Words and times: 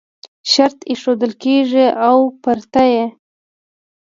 شرط 0.51 0.79
ایښودل 0.91 1.33
کېږي 1.43 1.85
او 2.07 2.17
پرته 2.43 2.81
یې 2.93 3.05